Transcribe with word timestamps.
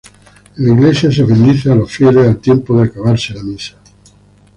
En 0.57 0.65
la 0.65 0.71
iglesia 0.73 1.11
se 1.11 1.21
bendice 1.23 1.69
a 1.71 1.75
los 1.75 1.91
fieles 1.91 2.27
al 2.27 2.39
tiempo 2.41 2.75
de 2.75 2.85
acabarse 2.87 3.35
la 3.35 3.43
misa. 3.43 3.77